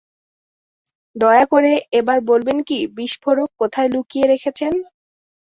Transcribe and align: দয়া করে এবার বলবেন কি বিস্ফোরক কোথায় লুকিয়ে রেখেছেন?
দয়া 1.15 1.45
করে 1.45 1.71
এবার 1.99 2.17
বলবেন 2.29 2.57
কি 2.67 2.77
বিস্ফোরক 2.97 3.49
কোথায় 3.61 3.89
লুকিয়ে 3.93 4.25
রেখেছেন? 4.27 4.73